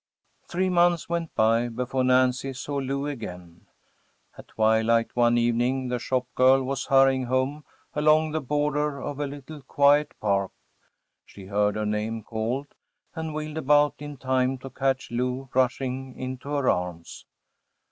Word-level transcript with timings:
Three 0.47 0.69
months 0.69 1.07
went 1.09 1.35
by 1.35 1.67
before 1.69 2.03
Nancy 2.03 2.53
saw 2.53 2.77
Lou 2.77 3.05
again. 3.05 3.67
At 4.35 4.47
twilight 4.47 5.15
one 5.15 5.37
evening 5.37 5.89
the 5.89 5.99
shop 5.99 6.25
girl 6.33 6.63
was 6.63 6.85
hurrying 6.85 7.25
home 7.25 7.63
along 7.93 8.31
the 8.31 8.41
border 8.41 8.99
of 8.99 9.19
a 9.19 9.27
little 9.27 9.61
quiet 9.61 10.15
park. 10.19 10.53
She 11.23 11.45
heard 11.45 11.75
her 11.75 11.85
name 11.85 12.23
called, 12.23 12.73
and 13.13 13.31
wheeled 13.31 13.59
about 13.59 13.93
in 13.99 14.17
time 14.17 14.57
to 14.57 14.71
catch 14.71 15.11
Lou 15.11 15.49
rushing 15.53 16.15
into 16.17 16.49
her 16.49 16.67
arms. 16.67 17.27